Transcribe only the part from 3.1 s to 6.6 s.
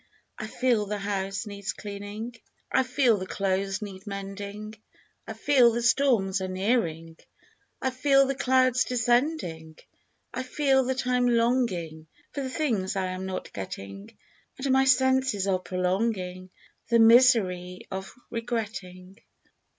the clothes need mending, I feel that storms are